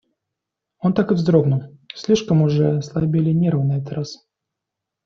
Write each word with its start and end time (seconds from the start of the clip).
Он 0.79 0.93
так 0.95 1.11
и 1.11 1.13
вздрогнул, 1.13 1.77
слишком 1.93 2.41
уже 2.41 2.77
ослабели 2.79 3.29
нервы 3.33 3.65
на 3.65 3.77
этот 3.77 3.93
раз. 3.93 4.17